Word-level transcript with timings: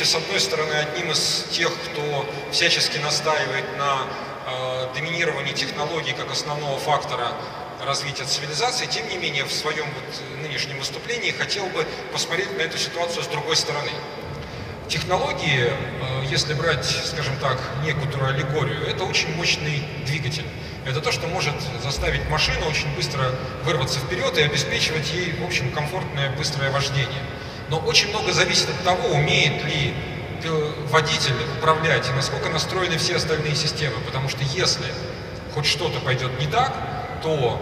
будучи, 0.00 0.10
с 0.10 0.14
одной 0.14 0.40
стороны, 0.40 0.72
одним 0.72 1.10
из 1.10 1.44
тех, 1.50 1.70
кто 1.84 2.26
всячески 2.52 2.98
настаивает 2.98 3.64
на 3.76 4.06
э, 4.46 4.94
доминировании 4.94 5.52
технологий 5.52 6.12
как 6.12 6.30
основного 6.30 6.78
фактора 6.78 7.32
развития 7.84 8.24
цивилизации, 8.24 8.86
тем 8.86 9.08
не 9.08 9.18
менее, 9.18 9.44
в 9.44 9.52
своем 9.52 9.84
вот 9.84 10.42
нынешнем 10.42 10.78
выступлении 10.78 11.32
хотел 11.32 11.66
бы 11.66 11.86
посмотреть 12.12 12.56
на 12.56 12.62
эту 12.62 12.78
ситуацию 12.78 13.24
с 13.24 13.26
другой 13.26 13.56
стороны. 13.56 13.90
Технологии, 14.88 15.68
э, 15.68 16.24
если 16.30 16.54
брать, 16.54 16.86
скажем 17.04 17.36
так, 17.38 17.58
некоторую 17.84 18.30
аллегорию, 18.30 18.86
это 18.86 19.04
очень 19.04 19.34
мощный 19.36 19.82
двигатель. 20.06 20.46
Это 20.86 21.00
то, 21.00 21.12
что 21.12 21.26
может 21.26 21.54
заставить 21.82 22.26
машину 22.30 22.66
очень 22.70 22.88
быстро 22.96 23.34
вырваться 23.64 23.98
вперед 23.98 24.38
и 24.38 24.42
обеспечивать 24.42 25.12
ей, 25.12 25.34
в 25.34 25.44
общем, 25.44 25.70
комфортное 25.72 26.30
быстрое 26.30 26.70
вождение. 26.70 27.22
Но 27.70 27.78
очень 27.78 28.10
много 28.10 28.32
зависит 28.32 28.68
от 28.68 28.82
того, 28.82 29.08
умеет 29.14 29.64
ли 29.64 29.94
водитель 30.88 31.34
управлять 31.58 32.08
и 32.08 32.12
насколько 32.12 32.48
настроены 32.48 32.98
все 32.98 33.16
остальные 33.16 33.54
системы. 33.54 33.96
Потому 34.04 34.28
что 34.28 34.42
если 34.42 34.86
хоть 35.54 35.66
что-то 35.66 36.00
пойдет 36.00 36.38
не 36.40 36.46
так, 36.46 36.74
то, 37.22 37.60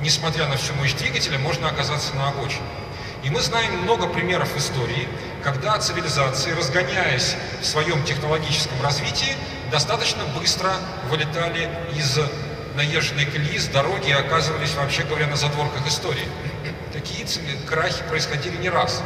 несмотря 0.00 0.48
на 0.48 0.56
всю 0.56 0.74
мощь 0.74 0.94
двигателя, 0.94 1.38
можно 1.38 1.68
оказаться 1.68 2.14
на 2.16 2.28
обочине. 2.28 2.64
И 3.22 3.30
мы 3.30 3.40
знаем 3.40 3.78
много 3.82 4.08
примеров 4.08 4.56
истории, 4.56 5.08
когда 5.42 5.78
цивилизации, 5.78 6.52
разгоняясь 6.52 7.36
в 7.60 7.66
своем 7.66 8.02
технологическом 8.04 8.80
развитии, 8.82 9.36
достаточно 9.70 10.24
быстро 10.38 10.72
вылетали 11.10 11.68
из 11.94 12.18
наезженной 12.76 13.26
колеи 13.26 13.58
с 13.58 13.66
дороги 13.66 14.08
и 14.08 14.12
оказывались, 14.12 14.74
вообще 14.74 15.02
говоря, 15.02 15.26
на 15.26 15.36
задворках 15.36 15.86
истории. 15.86 16.26
Такие 16.92 17.26
крахи 17.66 18.02
происходили 18.08 18.56
не 18.56 18.70
раз. 18.70 19.02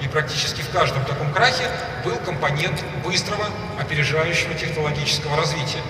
И 0.00 0.08
практически 0.08 0.62
в 0.62 0.70
каждом 0.70 1.04
таком 1.04 1.32
крахе 1.32 1.68
был 2.04 2.16
компонент 2.16 2.82
быстрого, 3.04 3.46
опережающего 3.78 4.54
технологического 4.54 5.36
развития. 5.36 5.82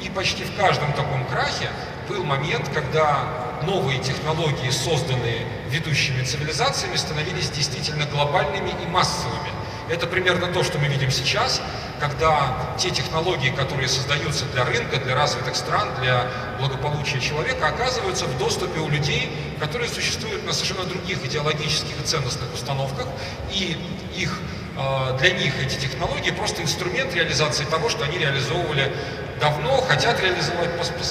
И 0.00 0.08
почти 0.08 0.44
в 0.44 0.56
каждом 0.56 0.92
таком 0.94 1.24
крахе 1.26 1.68
был 2.08 2.24
момент, 2.24 2.68
когда 2.72 3.24
новые 3.62 4.00
технологии, 4.00 4.70
созданные 4.70 5.46
ведущими 5.68 6.22
цивилизациями, 6.24 6.96
становились 6.96 7.50
действительно 7.50 8.06
глобальными 8.06 8.70
и 8.82 8.86
массовыми. 8.86 9.50
Это 9.88 10.06
примерно 10.06 10.46
то, 10.48 10.64
что 10.64 10.78
мы 10.78 10.86
видим 10.86 11.10
сейчас, 11.10 11.60
когда 12.02 12.56
те 12.76 12.90
технологии, 12.90 13.50
которые 13.50 13.86
создаются 13.86 14.44
для 14.46 14.64
рынка, 14.64 14.96
для 14.96 15.14
развитых 15.14 15.54
стран, 15.54 15.88
для 16.00 16.26
благополучия 16.58 17.20
человека, 17.20 17.68
оказываются 17.68 18.26
в 18.26 18.36
доступе 18.38 18.80
у 18.80 18.88
людей, 18.88 19.30
которые 19.60 19.88
существуют 19.88 20.44
на 20.44 20.52
совершенно 20.52 20.84
других 20.84 21.24
идеологических 21.24 22.00
и 22.00 22.04
ценностных 22.04 22.52
установках, 22.52 23.06
и 23.52 23.78
их, 24.16 24.36
а, 24.76 25.16
для 25.18 25.30
них 25.30 25.54
эти 25.64 25.78
технологии 25.78 26.32
просто 26.32 26.62
инструмент 26.62 27.14
реализации 27.14 27.64
того, 27.66 27.88
что 27.88 28.04
они 28.04 28.18
реализовывали 28.18 28.92
давно, 29.40 29.80
хотят 29.82 30.20
реализовать 30.20 30.70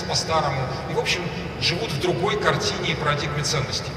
по-старому, 0.10 0.62
и, 0.90 0.94
в 0.94 1.00
общем, 1.00 1.22
живут 1.62 1.90
в 1.90 2.02
другой 2.02 2.38
картине 2.38 2.92
и 2.92 2.96
парадигме 2.96 3.44
ценностей. 3.44 3.92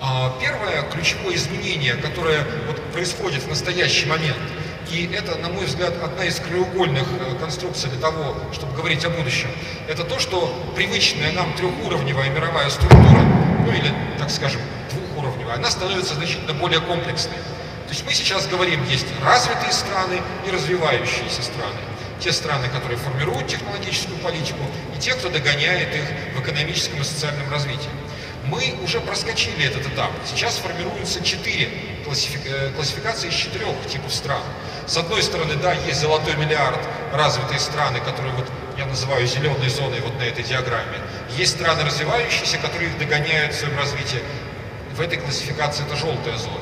А, 0.00 0.34
первое 0.40 0.88
ключевое 0.90 1.34
изменение, 1.34 1.96
которое 1.96 2.46
вот 2.66 2.82
происходит 2.92 3.42
в 3.42 3.48
настоящий 3.48 4.06
момент, 4.06 4.38
и 4.90 5.10
это, 5.12 5.36
на 5.38 5.48
мой 5.48 5.64
взгляд, 5.64 5.94
одна 6.02 6.24
из 6.24 6.38
краеугольных 6.40 7.06
э, 7.20 7.34
конструкций 7.40 7.90
для 7.90 8.00
того, 8.00 8.36
чтобы 8.52 8.74
говорить 8.74 9.04
о 9.04 9.10
будущем, 9.10 9.48
это 9.88 10.04
то, 10.04 10.18
что 10.18 10.54
привычная 10.74 11.32
нам 11.32 11.52
трехуровневая 11.54 12.30
мировая 12.30 12.70
структура, 12.70 13.22
ну 13.64 13.72
или, 13.72 13.92
так 14.18 14.30
скажем, 14.30 14.60
двухуровневая, 14.90 15.56
она 15.56 15.70
становится 15.70 16.14
значительно 16.14 16.54
более 16.54 16.80
комплексной. 16.80 17.38
То 17.86 17.92
есть 17.92 18.04
мы 18.04 18.12
сейчас 18.12 18.46
говорим, 18.46 18.84
есть 18.84 19.06
развитые 19.24 19.72
страны 19.72 20.20
и 20.46 20.50
развивающиеся 20.50 21.42
страны. 21.42 21.78
Те 22.20 22.32
страны, 22.32 22.68
которые 22.68 22.98
формируют 22.98 23.46
технологическую 23.46 24.18
политику, 24.18 24.64
и 24.96 24.98
те, 24.98 25.12
кто 25.14 25.28
догоняет 25.28 25.94
их 25.94 26.04
в 26.34 26.40
экономическом 26.40 27.00
и 27.00 27.04
социальном 27.04 27.50
развитии. 27.50 27.90
Мы 28.46 28.74
уже 28.82 29.00
проскочили 29.00 29.64
этот 29.66 29.86
этап. 29.86 30.10
Сейчас 30.24 30.58
формируются 30.58 31.22
четыре 31.22 31.68
э, 32.06 32.70
классификации 32.76 33.28
из 33.28 33.34
четырех 33.34 33.74
типов 33.88 34.14
стран. 34.14 34.42
С 34.86 34.96
одной 34.96 35.22
стороны, 35.22 35.54
да, 35.56 35.72
есть 35.72 36.00
золотой 36.00 36.36
миллиард, 36.36 36.78
развитые 37.12 37.58
страны, 37.58 38.00
которые 38.00 38.32
вот 38.34 38.46
я 38.78 38.86
называю 38.86 39.26
зеленой 39.26 39.68
зоной 39.68 40.00
вот 40.00 40.16
на 40.18 40.22
этой 40.22 40.44
диаграмме. 40.44 40.98
Есть 41.36 41.56
страны 41.56 41.82
развивающиеся, 41.84 42.58
которые 42.58 42.90
их 42.90 42.98
догоняют 42.98 43.52
в 43.52 43.58
своем 43.58 43.76
развитии. 43.76 44.22
В 44.94 45.00
этой 45.00 45.18
классификации 45.18 45.84
это 45.84 45.96
желтая 45.96 46.36
зона. 46.36 46.60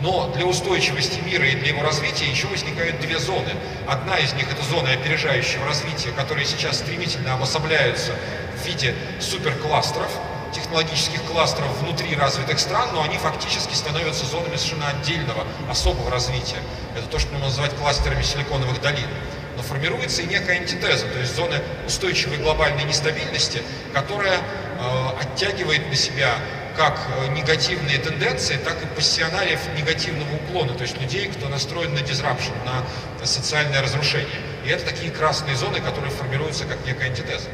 Но 0.00 0.28
для 0.34 0.46
устойчивости 0.46 1.20
мира 1.20 1.46
и 1.46 1.56
для 1.56 1.68
его 1.68 1.82
развития 1.82 2.26
еще 2.26 2.46
возникают 2.46 3.00
две 3.00 3.18
зоны. 3.18 3.52
Одна 3.86 4.16
из 4.18 4.32
них 4.34 4.50
это 4.50 4.62
зоны 4.62 4.88
опережающего 4.88 5.66
развития, 5.66 6.12
которые 6.12 6.46
сейчас 6.46 6.78
стремительно 6.78 7.34
обособляются 7.34 8.12
в 8.56 8.66
виде 8.66 8.94
суперкластеров, 9.20 10.10
технологических 10.56 11.22
кластеров 11.24 11.70
внутри 11.80 12.16
развитых 12.16 12.58
стран, 12.58 12.88
но 12.94 13.02
они 13.02 13.18
фактически 13.18 13.74
становятся 13.74 14.24
зонами 14.24 14.56
совершенно 14.56 14.88
отдельного, 14.88 15.44
особого 15.70 16.10
развития. 16.10 16.58
Это 16.96 17.06
то, 17.06 17.18
что 17.18 17.32
мы 17.34 17.40
называть 17.40 17.74
кластерами 17.76 18.22
силиконовых 18.22 18.80
долин. 18.80 19.08
Но 19.56 19.62
формируется 19.62 20.22
и 20.22 20.26
некая 20.26 20.58
антитеза, 20.58 21.06
то 21.06 21.18
есть 21.18 21.34
зоны 21.34 21.62
устойчивой 21.86 22.38
глобальной 22.38 22.84
нестабильности, 22.84 23.62
которая 23.92 24.38
э, 24.38 25.08
оттягивает 25.20 25.88
на 25.88 25.94
себя 25.94 26.34
как 26.76 26.98
э, 27.08 27.28
негативные 27.28 27.98
тенденции, 27.98 28.58
так 28.62 28.82
и 28.82 28.86
пассионариев 28.86 29.60
негативного 29.76 30.36
уклона, 30.36 30.74
то 30.74 30.82
есть 30.82 31.00
людей, 31.00 31.28
кто 31.28 31.48
настроен 31.48 31.94
на 31.94 32.00
дизрапшн, 32.00 32.52
на 32.64 33.26
социальное 33.26 33.82
разрушение. 33.82 34.40
И 34.64 34.68
это 34.68 34.84
такие 34.84 35.10
красные 35.10 35.56
зоны, 35.56 35.80
которые 35.80 36.10
формируются 36.10 36.64
как 36.64 36.84
некая 36.86 37.06
антитеза. 37.08 37.48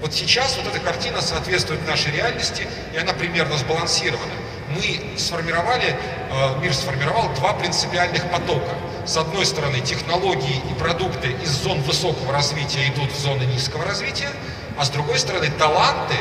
Вот 0.00 0.14
сейчас 0.14 0.56
вот 0.56 0.66
эта 0.72 0.78
картина 0.78 1.20
соответствует 1.20 1.84
нашей 1.86 2.12
реальности, 2.12 2.68
и 2.94 2.98
она 2.98 3.12
примерно 3.12 3.56
сбалансирована. 3.58 4.32
Мы 4.70 5.18
сформировали, 5.18 5.96
э, 6.30 6.60
мир 6.60 6.72
сформировал 6.72 7.34
два 7.34 7.54
принципиальных 7.54 8.30
потока. 8.30 8.76
С 9.06 9.16
одной 9.16 9.44
стороны, 9.44 9.80
технологии 9.80 10.62
и 10.70 10.74
продукты 10.78 11.34
из 11.42 11.50
зон 11.50 11.80
высокого 11.82 12.32
развития 12.32 12.88
идут 12.88 13.10
в 13.10 13.18
зоны 13.18 13.42
низкого 13.44 13.84
развития, 13.84 14.30
а 14.78 14.84
с 14.84 14.90
другой 14.90 15.18
стороны, 15.18 15.50
таланты 15.58 16.14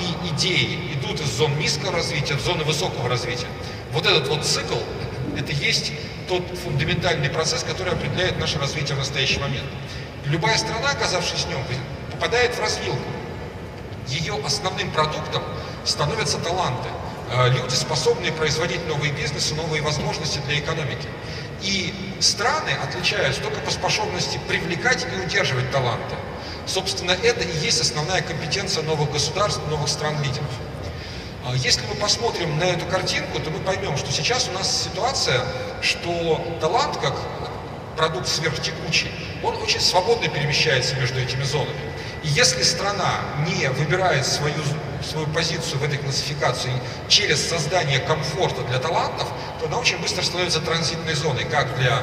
и 0.00 0.34
идеи 0.34 0.92
идут 0.94 1.20
из 1.20 1.30
зон 1.30 1.56
низкого 1.58 1.92
развития 1.92 2.34
в 2.34 2.40
зоны 2.40 2.64
высокого 2.64 3.08
развития. 3.08 3.46
Вот 3.92 4.04
этот 4.04 4.28
вот 4.28 4.44
цикл, 4.44 4.76
это 5.38 5.52
есть 5.52 5.92
тот 6.28 6.42
фундаментальный 6.64 7.30
процесс, 7.30 7.62
который 7.62 7.94
определяет 7.94 8.38
наше 8.38 8.58
развитие 8.58 8.96
в 8.96 8.98
настоящий 8.98 9.40
момент. 9.40 9.66
Любая 10.26 10.58
страна, 10.58 10.90
оказавшись 10.90 11.44
в 11.44 11.48
нем, 11.48 11.60
попадает 12.10 12.54
в 12.54 12.60
развилку 12.60 12.98
ее 14.08 14.38
основным 14.44 14.90
продуктом 14.90 15.42
становятся 15.84 16.38
таланты. 16.38 16.88
Э, 17.30 17.48
люди, 17.48 17.74
способные 17.74 18.32
производить 18.32 18.86
новые 18.86 19.12
бизнесы, 19.12 19.54
новые 19.54 19.82
возможности 19.82 20.38
для 20.46 20.58
экономики. 20.58 21.08
И 21.62 21.94
страны 22.20 22.70
отличаются 22.82 23.40
только 23.40 23.60
по 23.60 23.70
способности 23.70 24.38
привлекать 24.48 25.06
и 25.06 25.20
удерживать 25.20 25.70
таланты. 25.70 26.14
Собственно, 26.66 27.12
это 27.12 27.44
и 27.44 27.58
есть 27.58 27.80
основная 27.80 28.22
компетенция 28.22 28.82
новых 28.84 29.12
государств, 29.12 29.60
новых 29.68 29.88
стран-лидеров. 29.88 30.50
Э, 31.46 31.56
если 31.56 31.86
мы 31.86 31.94
посмотрим 31.94 32.58
на 32.58 32.64
эту 32.64 32.86
картинку, 32.86 33.38
то 33.40 33.50
мы 33.50 33.58
поймем, 33.60 33.96
что 33.96 34.12
сейчас 34.12 34.48
у 34.48 34.52
нас 34.52 34.84
ситуация, 34.84 35.40
что 35.80 36.44
талант, 36.60 36.98
как 36.98 37.14
продукт 37.96 38.28
сверхтекучий, 38.28 39.10
он 39.42 39.56
очень 39.56 39.80
свободно 39.80 40.28
перемещается 40.28 40.94
между 40.96 41.20
этими 41.20 41.42
зонами. 41.42 41.91
И 42.22 42.28
если 42.28 42.62
страна 42.62 43.20
не 43.46 43.68
выбирает 43.70 44.24
свою, 44.26 44.62
свою 45.02 45.26
позицию 45.28 45.80
в 45.80 45.84
этой 45.84 45.98
классификации 45.98 46.72
через 47.08 47.46
создание 47.46 47.98
комфорта 47.98 48.62
для 48.62 48.78
талантов, 48.78 49.28
то 49.60 49.66
она 49.66 49.78
очень 49.78 49.98
быстро 49.98 50.22
становится 50.22 50.60
транзитной 50.60 51.14
зоной, 51.14 51.44
как 51.44 51.76
для 51.78 52.00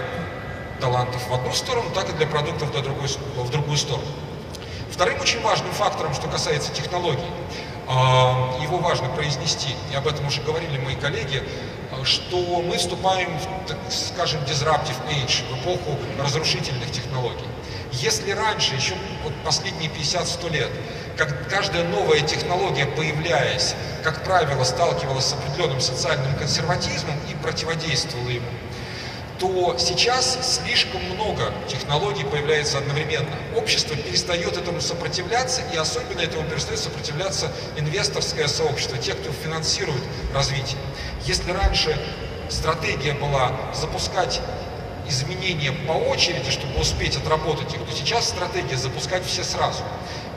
талантов 0.82 1.28
в 1.28 1.34
одну 1.34 1.54
сторону, 1.54 1.90
так 1.94 2.10
и 2.10 2.14
для 2.14 2.28
продуктов 2.28 2.70
в 2.70 2.82
другую, 2.82 3.10
в 3.36 3.50
другую 3.50 3.78
сторону. 3.78 4.08
Вторым 4.92 5.22
очень 5.22 5.42
важным 5.42 5.72
фактором, 5.72 6.14
что 6.14 6.28
касается 6.28 6.74
технологий, 6.74 7.32
а, 7.88 8.58
его 8.62 8.78
важно 8.78 9.08
произнести, 9.10 9.70
и 9.92 9.96
об 9.96 10.08
этом 10.08 10.28
уже 10.28 10.42
говорили 10.42 10.78
мои 10.80 10.96
коллеги, 10.96 11.44
что 12.04 12.62
мы 12.62 12.78
вступаем 12.78 13.30
в, 13.40 13.68
так 13.68 13.78
скажем, 13.90 14.42
disruptive 14.42 14.98
age, 15.10 15.44
в 15.50 15.62
эпоху 15.62 15.98
разрушительных 16.20 16.92
технологий. 16.92 17.46
Если 17.92 18.32
раньше, 18.32 18.76
еще 18.76 18.94
вот 19.24 19.34
последние 19.44 19.90
50-100 19.90 20.50
лет, 20.52 20.70
как 21.18 21.50
каждая 21.50 21.84
новая 21.86 22.22
технология, 22.22 22.86
появляясь, 22.86 23.76
как 24.04 24.24
правило, 24.24 24.64
сталкивалась 24.64 25.26
с 25.26 25.34
определенным 25.34 25.82
социальным 25.82 26.34
консерватизмом 26.36 27.16
и 27.30 27.36
противодействовала 27.44 28.30
ему, 28.30 28.48
то 29.40 29.78
сейчас 29.80 30.60
слишком 30.62 31.02
много 31.04 31.54
технологий 31.68 32.26
появляется 32.26 32.78
одновременно. 32.78 33.36
Общество 33.56 33.96
перестает 33.96 34.58
этому 34.58 34.82
сопротивляться, 34.82 35.62
и 35.74 35.78
особенно 35.78 36.22
этому 36.22 36.44
перестает 36.44 36.80
сопротивляться 36.80 37.52
инвесторское 37.78 38.48
сообщество, 38.48 38.98
те, 38.98 39.14
кто 39.14 39.32
финансирует 39.32 40.04
развитие. 40.34 40.78
Если 41.26 41.52
раньше 41.52 41.98
стратегия 42.50 43.14
была 43.14 43.52
запускать 43.74 44.42
изменения 45.10 45.72
по 45.72 45.92
очереди, 45.92 46.50
чтобы 46.52 46.80
успеть 46.80 47.18
отработать 47.18 47.74
их, 47.74 47.82
то 47.82 47.92
сейчас 47.92 48.30
стратегия 48.30 48.78
запускать 48.78 49.26
все 49.26 49.44
сразу. 49.44 49.84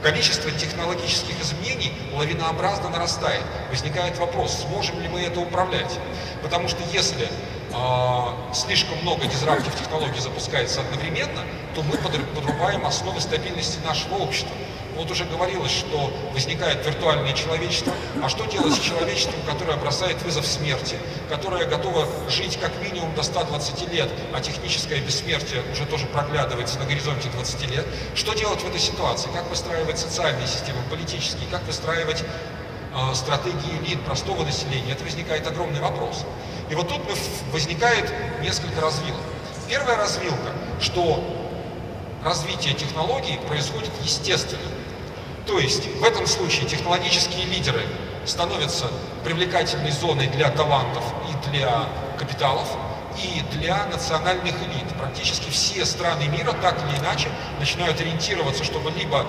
Количество 0.03 0.51
технологических 0.51 1.41
изменений 1.41 1.93
лавинообразно 2.13 2.89
нарастает. 2.89 3.45
Возникает 3.71 4.19
вопрос, 4.19 4.67
сможем 4.67 5.01
ли 5.01 5.09
мы 5.09 5.21
это 5.21 5.41
управлять? 5.41 5.99
Потому 6.43 6.69
что 6.69 6.79
если 6.93 7.29
э, 7.29 8.55
слишком 8.55 8.99
много 9.03 9.27
дизраптив 9.27 9.75
технологий 9.77 10.19
запускается 10.19 10.81
одновременно, 10.81 11.43
то 11.77 11.83
мы 11.83 11.97
подрубаем 11.99 12.85
основы 12.85 13.21
стабильности 13.21 13.79
нашего 13.85 14.17
общества. 14.17 14.57
Вот 14.97 15.11
уже 15.11 15.25
говорилось, 15.25 15.73
что 15.73 16.13
возникает 16.33 16.85
виртуальное 16.87 17.33
человечество. 17.33 17.93
А 18.23 18.29
что 18.29 18.45
делать 18.45 18.75
с 18.75 18.79
человечеством, 18.79 19.41
которое 19.47 19.77
бросает 19.77 20.21
вызов 20.23 20.47
смерти, 20.47 20.97
которое 21.29 21.65
готово 21.67 22.07
жить 22.29 22.59
как 22.61 22.71
минимум 22.83 23.15
до 23.15 23.23
120 23.23 23.93
лет, 23.93 24.09
а 24.35 24.41
техническое 24.41 25.01
бессмертие 25.01 25.63
уже 25.73 25.87
тоже 25.87 26.07
проглядывается 26.07 26.79
на 26.79 26.85
горизонте 26.85 27.29
20 27.31 27.71
лет? 27.71 27.87
Что 28.15 28.35
делать 28.35 28.61
в 28.61 28.69
этой 28.69 28.81
ситуации? 28.81 29.31
Как 29.33 29.49
выстраивать 29.49 29.99
социальные 29.99 30.47
системы, 30.47 30.79
политические? 30.91 31.49
Как 31.51 31.65
выстраивать 31.67 32.23
э, 32.23 33.15
стратегии 33.15 33.79
элит, 33.87 34.01
простого 34.03 34.45
населения? 34.45 34.93
Это 34.93 35.05
возникает 35.05 35.47
огромный 35.47 35.81
вопрос. 35.81 36.25
И 36.71 36.75
вот 36.75 36.89
тут 36.89 37.01
возникает 37.51 38.13
несколько 38.43 38.81
развилок. 38.81 39.21
Первая 39.69 39.97
развилка, 39.97 40.53
что 40.81 41.23
развитие 42.25 42.75
технологий 42.75 43.39
происходит 43.49 43.91
естественно. 44.03 44.61
То 45.47 45.59
есть 45.59 45.89
в 45.97 46.05
этом 46.05 46.27
случае 46.27 46.69
технологические 46.69 47.45
лидеры 47.47 47.83
становятся 48.25 48.87
привлекательной 49.25 49.91
зоной 49.91 50.29
для 50.29 50.51
талантов 50.51 51.05
и 51.29 51.51
для 51.51 51.89
капиталов, 52.19 52.69
и 53.19 53.43
для 53.57 53.87
национальных 53.87 54.55
элит. 54.63 54.89
Практически 54.99 55.51
все 55.51 55.85
страны 55.85 56.29
мира 56.29 56.53
так 56.63 56.79
или 56.85 56.99
иначе 56.99 57.29
начинают 57.59 58.01
ориентироваться, 58.01 58.65
чтобы 58.65 58.91
либо 58.93 59.27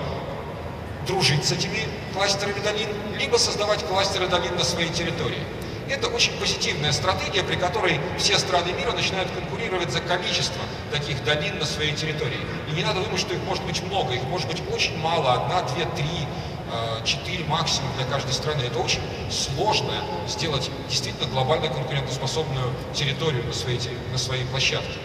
дружить 1.06 1.44
с 1.44 1.52
этими 1.52 1.80
кластерами 2.14 2.60
долин, 2.60 2.88
либо 3.18 3.36
создавать 3.36 3.84
кластеры 3.84 4.28
долин 4.28 4.56
на 4.56 4.64
своей 4.64 4.90
территории. 4.90 5.42
Это 5.88 6.08
очень 6.08 6.32
позитивная 6.38 6.92
стратегия, 6.92 7.42
при 7.42 7.56
которой 7.56 8.00
все 8.18 8.38
страны 8.38 8.72
мира 8.72 8.92
начинают 8.92 9.30
конкурировать 9.30 9.90
за 9.90 10.00
количество 10.00 10.62
таких 10.90 11.22
долин 11.24 11.58
на 11.58 11.66
своей 11.66 11.92
территории. 11.92 12.40
И 12.68 12.72
не 12.72 12.82
надо 12.82 13.00
думать, 13.02 13.20
что 13.20 13.34
их 13.34 13.42
может 13.42 13.64
быть 13.64 13.82
много, 13.82 14.14
их 14.14 14.22
может 14.24 14.48
быть 14.48 14.62
очень 14.72 14.96
мало, 14.98 15.34
одна, 15.34 15.62
две, 15.62 15.84
три, 15.84 16.26
э, 16.72 17.04
четыре 17.04 17.44
максимум 17.44 17.90
для 17.98 18.06
каждой 18.06 18.32
страны. 18.32 18.62
Это 18.62 18.78
очень 18.78 19.02
сложно 19.30 19.92
сделать 20.26 20.70
действительно 20.88 21.28
глобально 21.28 21.68
конкурентоспособную 21.68 22.72
территорию 22.94 23.44
на 23.44 23.52
своей, 23.52 23.80
на 24.10 24.18
своей 24.18 24.44
площадке. 24.46 24.98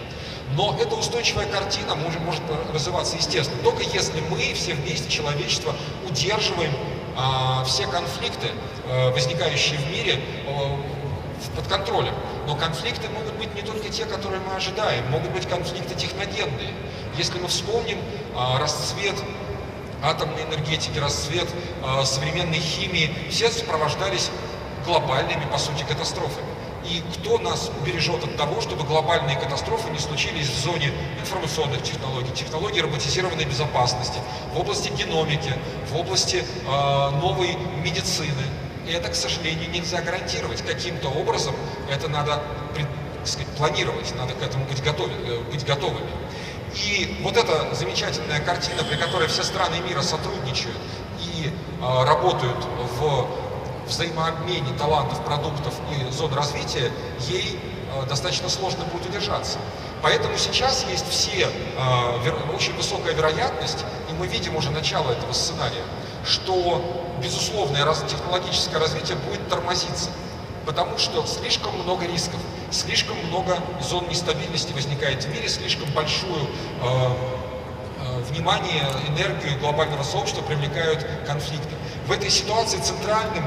Но 0.55 0.77
эта 0.79 0.95
устойчивая 0.95 1.45
картина 1.45 1.95
может, 1.95 2.21
может 2.21 2.41
развиваться 2.73 3.17
естественно, 3.17 3.61
только 3.63 3.83
если 3.83 4.21
мы 4.21 4.53
все 4.53 4.73
вместе, 4.73 5.09
человечество, 5.09 5.75
удерживаем 6.07 6.71
а, 7.19 7.65
все 7.65 7.85
конфликты, 7.85 8.47
а, 8.87 9.11
возникающие 9.11 9.77
в 9.77 9.91
мире, 9.91 10.21
а, 10.47 10.79
под 11.53 11.67
контролем. 11.67 12.13
Но 12.47 12.55
конфликты 12.55 13.09
могут 13.09 13.33
быть 13.33 13.53
не 13.55 13.61
только 13.61 13.89
те, 13.89 14.05
которые 14.05 14.41
мы 14.41 14.55
ожидаем, 14.55 15.05
могут 15.09 15.31
быть 15.31 15.47
конфликты 15.47 15.95
техногенные. 15.95 16.73
Если 17.17 17.37
мы 17.39 17.47
вспомним 17.47 17.97
расцвет 18.59 19.15
атомной 20.01 20.43
энергетики, 20.43 20.97
расцвет 20.99 21.47
современной 22.03 22.59
химии, 22.59 23.13
все 23.29 23.49
сопровождались 23.49 24.31
глобальными, 24.85 25.45
по 25.51 25.57
сути, 25.57 25.83
катастрофами 25.83 26.45
и 26.85 27.03
кто 27.13 27.37
нас 27.37 27.71
убережет 27.81 28.23
от 28.23 28.37
того, 28.37 28.61
чтобы 28.61 28.83
глобальные 28.83 29.37
катастрофы 29.37 29.89
не 29.89 29.99
случились 29.99 30.47
в 30.47 30.57
зоне 30.57 30.91
информационных 31.19 31.83
технологий, 31.83 32.31
технологий 32.33 32.81
роботизированной 32.81 33.45
безопасности, 33.45 34.19
в 34.53 34.59
области 34.59 34.89
геномики, 34.89 35.53
в 35.91 35.97
области 35.97 36.37
э, 36.37 37.09
новой 37.21 37.55
медицины. 37.83 38.43
И 38.87 38.91
это, 38.91 39.09
к 39.09 39.15
сожалению, 39.15 39.69
нельзя 39.69 40.01
гарантировать. 40.01 40.61
Каким-то 40.63 41.09
образом 41.09 41.53
это 41.91 42.07
надо 42.07 42.41
сказать, 43.25 43.47
планировать, 43.57 44.13
надо 44.15 44.33
к 44.33 44.41
этому 44.41 44.65
быть, 44.65 44.81
готов, 44.83 45.07
э, 45.09 45.39
быть 45.51 45.65
готовыми. 45.65 46.09
И 46.75 47.17
вот 47.23 47.35
эта 47.35 47.73
замечательная 47.73 48.39
картина, 48.39 48.83
при 48.83 48.95
которой 48.95 49.27
все 49.27 49.43
страны 49.43 49.79
мира 49.87 50.01
сотрудничают 50.01 50.77
и 51.19 51.47
э, 51.47 52.03
работают 52.05 52.57
в 52.99 53.27
взаимообмене 53.89 54.73
талантов, 54.77 55.23
продуктов 55.25 55.73
и 55.91 56.11
зон 56.11 56.33
развития, 56.33 56.91
ей 57.27 57.59
э, 57.93 58.05
достаточно 58.07 58.49
сложно 58.49 58.85
будет 58.85 59.07
удержаться. 59.07 59.59
Поэтому 60.01 60.37
сейчас 60.37 60.85
есть 60.89 61.07
все, 61.09 61.47
э, 61.47 62.55
очень 62.55 62.73
высокая 62.75 63.13
вероятность, 63.13 63.83
и 64.09 64.13
мы 64.13 64.27
видим 64.27 64.55
уже 64.55 64.69
начало 64.71 65.11
этого 65.11 65.33
сценария, 65.33 65.83
что 66.25 67.17
безусловное 67.21 67.85
технологическое 68.07 68.79
развитие 68.79 69.17
будет 69.17 69.47
тормозиться, 69.49 70.09
потому 70.65 70.97
что 70.97 71.25
слишком 71.25 71.75
много 71.81 72.05
рисков, 72.05 72.39
слишком 72.71 73.17
много 73.27 73.57
зон 73.81 74.07
нестабильности 74.07 74.71
возникает 74.71 75.23
в 75.23 75.29
мире, 75.29 75.49
слишком 75.49 75.89
большую 75.91 76.47
э, 76.81 78.23
внимание, 78.29 78.83
энергию 79.09 79.59
глобального 79.59 80.03
сообщества 80.03 80.41
привлекают 80.43 81.05
конфликты. 81.25 81.75
В 82.07 82.11
этой 82.11 82.29
ситуации 82.29 82.77
центральным 82.77 83.43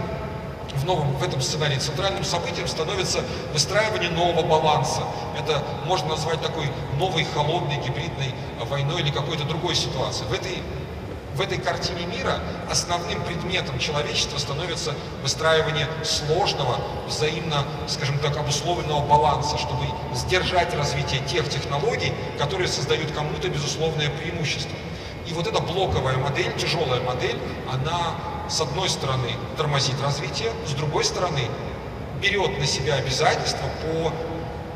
в 0.77 0.85
новом, 0.85 1.13
в 1.17 1.23
этом 1.23 1.41
сценарии 1.41 1.77
центральным 1.77 2.25
событием 2.25 2.67
становится 2.67 3.21
выстраивание 3.53 4.11
нового 4.11 4.43
баланса. 4.43 5.03
Это 5.39 5.63
можно 5.87 6.09
назвать 6.11 6.41
такой 6.41 6.71
новой 6.99 7.25
холодной 7.25 7.77
гибридной 7.77 8.35
войной 8.61 9.03
или 9.03 9.11
какой-то 9.11 9.45
другой 9.45 9.75
ситуацией. 9.75 10.29
В 10.29 10.33
этой, 10.33 10.63
в 11.35 11.41
этой 11.41 11.59
картине 11.59 12.07
мира 12.07 12.39
основным 12.71 13.23
предметом 13.25 13.79
человечества 13.79 14.39
становится 14.39 14.95
выстраивание 15.23 15.89
сложного, 16.05 16.79
взаимно, 17.07 17.65
скажем 17.87 18.19
так, 18.19 18.37
обусловленного 18.37 19.07
баланса, 19.07 19.59
чтобы 19.59 19.85
сдержать 20.15 20.75
развитие 20.75 21.21
тех 21.27 21.49
технологий, 21.49 22.13
которые 22.39 22.69
создают 22.69 23.13
кому-то 23.13 23.49
безусловное 23.49 24.11
преимущество. 24.11 24.77
И 25.27 25.35
вот 25.35 25.47
эта 25.47 25.61
блоковая 25.61 26.17
модель, 26.17 26.53
тяжелая 26.57 27.01
модель, 27.01 27.39
она 27.73 28.17
с 28.49 28.61
одной 28.61 28.89
стороны 28.89 29.31
тормозит 29.57 30.01
развитие, 30.03 30.51
с 30.67 30.73
другой 30.73 31.05
стороны 31.05 31.49
берет 32.21 32.59
на 32.59 32.67
себя 32.67 32.95
обязательства 32.95 33.69
по 33.83 34.13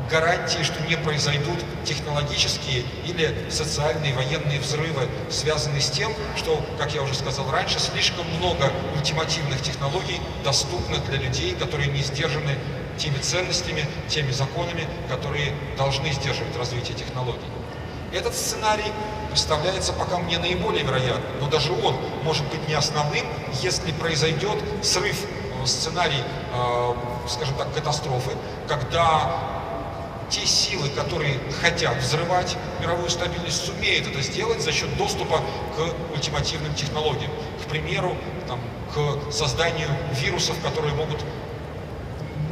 гарантии, 0.09 0.63
что 0.63 0.81
не 0.87 0.95
произойдут 0.95 1.59
технологические 1.83 2.83
или 3.05 3.49
социальные 3.49 4.13
военные 4.13 4.59
взрывы, 4.59 5.07
связанные 5.29 5.81
с 5.81 5.89
тем, 5.89 6.11
что, 6.35 6.63
как 6.77 6.93
я 6.93 7.01
уже 7.03 7.13
сказал 7.13 7.49
раньше, 7.51 7.79
слишком 7.79 8.25
много 8.37 8.71
ультимативных 8.95 9.61
технологий 9.61 10.19
доступно 10.43 10.97
для 10.99 11.17
людей, 11.17 11.55
которые 11.55 11.89
не 11.89 12.01
сдержаны 12.01 12.57
теми 12.97 13.17
ценностями, 13.17 13.85
теми 14.07 14.31
законами, 14.31 14.87
которые 15.09 15.53
должны 15.77 16.11
сдерживать 16.11 16.55
развитие 16.57 16.97
технологий. 16.97 17.47
Этот 18.13 18.33
сценарий 18.35 18.91
представляется 19.29 19.93
пока 19.93 20.17
мне 20.17 20.37
наиболее 20.37 20.83
вероятным, 20.83 21.39
но 21.41 21.47
даже 21.47 21.71
он 21.71 21.95
может 22.23 22.45
быть 22.47 22.67
не 22.67 22.73
основным, 22.73 23.25
если 23.61 23.91
произойдет 23.91 24.57
срыв 24.81 25.23
э, 25.23 25.65
сценарий, 25.65 26.23
э, 26.53 26.93
скажем 27.27 27.55
так, 27.55 27.73
катастрофы, 27.73 28.31
когда 28.67 29.57
те 30.29 30.45
силы, 30.45 30.89
которые 30.89 31.39
хотят 31.61 31.97
взрывать 31.97 32.57
мировую 32.81 33.09
стабильность, 33.09 33.65
сумеют 33.65 34.07
это 34.07 34.21
сделать 34.21 34.61
за 34.61 34.71
счет 34.71 34.95
доступа 34.97 35.39
к 35.75 36.13
ультимативным 36.13 36.73
технологиям. 36.75 37.31
К 37.63 37.69
примеру, 37.69 38.17
там, 38.47 38.59
к 38.93 39.31
созданию 39.31 39.87
вирусов, 40.11 40.55
которые 40.61 40.93
могут 40.95 41.23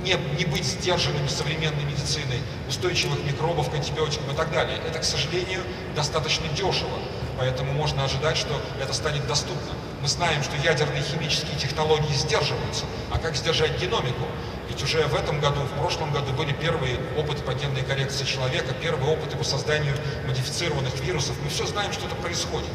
не, 0.06 0.14
не 0.38 0.46
быть 0.46 0.64
сдержанными 0.64 1.28
современной 1.28 1.84
медициной, 1.84 2.40
устойчивых 2.70 3.24
микробов 3.26 3.70
к 3.72 3.74
антибиотикам 3.74 4.32
и 4.32 4.36
так 4.36 4.52
далее. 4.52 4.80
Это, 4.88 5.00
к 5.00 5.04
сожалению, 5.04 5.62
достаточно 5.96 6.48
дешево, 6.50 7.00
поэтому 7.38 7.74
можно 7.74 8.06
ожидать, 8.06 8.38
что 8.38 8.62
это 8.82 8.94
станет 8.94 9.28
доступно. 9.28 9.74
Мы 10.02 10.08
знаем, 10.08 10.44
что 10.44 10.56
ядерные 10.58 11.02
химические 11.02 11.58
технологии 11.58 12.14
сдерживаются, 12.14 12.86
а 13.12 13.18
как 13.18 13.36
сдержать 13.36 13.82
геномику? 13.82 14.26
Ведь 14.70 14.82
уже 14.84 15.06
в 15.08 15.16
этом 15.16 15.40
году, 15.40 15.62
в 15.62 15.80
прошлом 15.80 16.12
году 16.12 16.32
были 16.34 16.54
первые 16.54 16.98
опыты 17.18 17.42
по 17.42 17.54
генной 17.54 17.82
коррекции 17.82 18.26
человека, 18.26 18.74
первые 18.74 19.12
опыты 19.12 19.36
по 19.36 19.44
созданию 19.44 19.96
модифицированных 20.28 21.00
вирусов. 21.02 21.36
Мы 21.44 21.50
все 21.50 21.66
знаем, 21.66 21.92
что 21.92 22.06
это 22.06 22.16
происходит. 22.16 22.70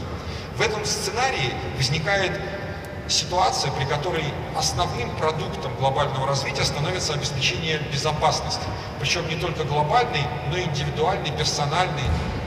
В 0.56 0.60
этом 0.60 0.84
сценарии 0.84 1.52
возникает 1.76 2.32
ситуация, 3.10 3.72
при 3.72 3.84
которой 3.84 4.24
основным 4.56 5.14
продуктом 5.16 5.74
глобального 5.76 6.26
развития 6.26 6.64
становится 6.64 7.14
обеспечение 7.14 7.78
безопасности. 7.92 8.62
Причем 9.00 9.28
не 9.28 9.36
только 9.36 9.64
глобальной, 9.64 10.22
но 10.50 10.56
и 10.56 10.64
индивидуальной, 10.64 11.30
персональной, 11.32 12.04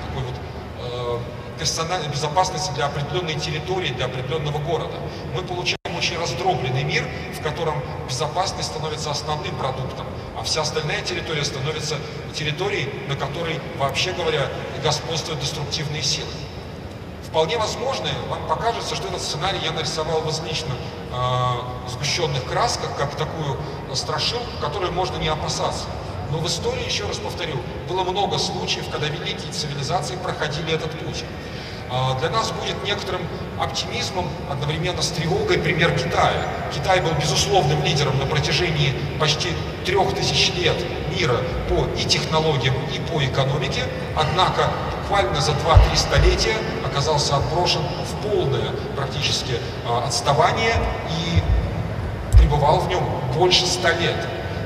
такой 0.08 0.24
вот 0.24 0.36
э, 0.80 1.20
персональной 1.60 2.10
безопасности 2.10 2.72
для 2.76 2.86
определенной 2.86 3.36
территории, 3.36 3.90
для 3.90 4.06
определенного 4.06 4.58
города. 4.60 4.98
Мы 5.36 5.44
получаем 5.44 5.78
очень 5.98 6.18
раздробленный 6.18 6.84
мир, 6.84 7.08
в 7.38 7.42
котором 7.42 7.82
безопасность 8.08 8.70
становится 8.70 9.12
основным 9.12 9.56
продуктом, 9.56 10.06
а 10.38 10.44
вся 10.44 10.62
остальная 10.62 11.02
территория 11.02 11.44
становится 11.44 11.96
территорией, 12.34 12.90
на 13.08 13.16
которой, 13.16 13.60
вообще 13.78 14.12
говоря, 14.14 14.50
господствуют 14.84 15.40
деструктивные 15.40 16.04
силы. 16.04 16.30
Вполне 17.34 17.58
возможно, 17.58 18.10
вам 18.30 18.46
покажется, 18.48 18.94
что 18.94 19.08
этот 19.08 19.20
сценарий 19.20 19.58
я 19.64 19.72
нарисовал 19.72 20.22
в 20.22 20.30
излишне 20.30 20.70
э, 21.12 21.90
сгущенных 21.90 22.46
красках, 22.46 22.96
как 22.96 23.16
такую 23.16 23.58
страшилку, 23.96 24.46
которую 24.62 24.92
можно 24.92 25.18
не 25.18 25.30
опасаться. 25.30 25.86
Но 26.30 26.38
в 26.38 26.46
истории, 26.46 26.86
еще 26.86 27.08
раз 27.08 27.18
повторю, 27.18 27.56
было 27.90 28.04
много 28.04 28.38
случаев, 28.38 28.88
когда 28.92 29.08
великие 29.08 29.52
цивилизации 29.52 30.16
проходили 30.18 30.76
этот 30.76 30.92
путь. 30.92 31.24
А, 31.90 32.14
для 32.20 32.30
нас 32.30 32.52
будет 32.52 32.76
некоторым 32.84 33.22
оптимизмом 33.60 34.28
одновременно 34.48 35.02
с 35.02 35.10
тревогой 35.10 35.58
пример 35.58 35.92
Китая. 35.98 36.48
Китай 36.72 37.02
был 37.02 37.14
безусловным 37.20 37.84
лидером 37.84 38.20
на 38.20 38.28
протяжении 38.28 38.94
почти 39.20 39.50
трех 39.86 40.14
тысяч 40.14 40.54
лет 40.54 40.76
мира 41.10 41.38
по 41.68 41.88
и 42.00 42.06
технологиям, 42.06 42.76
и 42.94 43.00
по 43.12 43.26
экономике, 43.26 43.86
однако 44.16 44.70
буквально 45.02 45.42
за 45.42 45.52
2-3 45.52 45.96
столетия 45.96 46.56
оказался 46.94 47.38
отброшен 47.38 47.82
в 47.82 48.28
полное 48.28 48.72
практически 48.96 49.54
а, 49.86 50.06
отставание 50.06 50.76
и 51.10 52.38
пребывал 52.38 52.80
в 52.80 52.88
нем 52.88 53.04
больше 53.36 53.66
ста 53.66 53.92
лет 53.94 54.16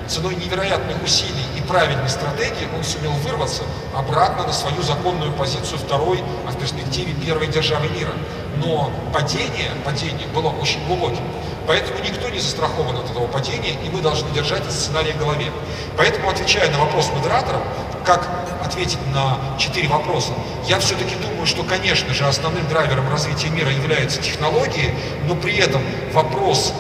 ценой 0.07 0.36
невероятных 0.36 1.01
усилий 1.03 1.46
и 1.57 1.62
правильной 1.62 2.10
стратегии 2.10 2.67
он 2.75 2.84
сумел 2.84 3.12
вырваться 3.24 3.63
обратно 3.96 4.46
на 4.46 4.53
свою 4.53 4.81
законную 4.81 5.31
позицию 5.34 5.79
второй, 5.79 6.24
а 6.48 6.51
в 6.51 6.57
перспективе 6.57 7.13
первой 7.13 7.48
державы 7.48 7.89
мира. 7.89 8.12
Но 8.57 8.89
падение, 9.13 9.72
падение 9.84 10.27
было 10.27 10.50
очень 10.50 10.86
глубоким. 10.88 11.24
Поэтому 11.67 12.00
никто 12.00 12.29
не 12.29 12.39
застрахован 12.39 12.96
от 12.96 13.12
этого 13.12 13.27
падения, 13.27 13.74
и 13.84 13.89
мы 13.89 14.01
должны 14.01 14.29
держать 14.31 14.62
этот 14.62 14.72
сценарий 14.72 15.12
в 15.12 15.19
голове. 15.19 15.51
Поэтому, 15.98 16.29
отвечая 16.29 16.72
на 16.72 16.79
вопрос 16.79 17.12
модератора, 17.13 17.62
как 18.08 18.26
ответить 18.64 19.00
на 19.14 19.38
четыре 19.60 19.90
вопроса, 19.90 20.32
я 20.66 20.80
все-таки 20.80 21.14
думаю, 21.16 21.46
что, 21.46 21.64
конечно 21.64 22.14
же, 22.14 22.26
основным 22.26 22.66
драйвером 22.70 23.10
развития 23.12 23.50
мира 23.50 23.70
являются 23.70 24.22
технологии, 24.22 24.94
но 25.28 25.36
при 25.36 25.58
этом 25.58 25.82
вопрос 26.14 26.74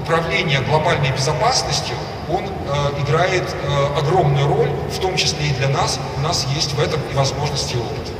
управления 0.00 0.60
глобальной 0.60 1.10
безопасностью 1.10 1.96
он 2.30 2.44
э, 2.44 3.02
играет 3.02 3.42
э, 3.42 3.98
огромную 3.98 4.46
роль, 4.46 4.70
в 4.90 5.00
том 5.00 5.16
числе 5.16 5.48
и 5.48 5.52
для 5.54 5.68
нас. 5.68 5.98
У 6.16 6.20
нас 6.20 6.46
есть 6.54 6.72
в 6.72 6.80
этом 6.80 7.00
и 7.12 7.14
возможности 7.14 7.74
и 7.74 7.78
опыт. 7.78 8.17